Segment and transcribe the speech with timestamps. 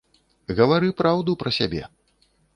[0.59, 1.83] Гавары праўду пра сябе.